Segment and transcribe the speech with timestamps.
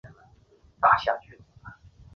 [0.79, 1.19] 马泰绍尔
[1.61, 1.71] 考。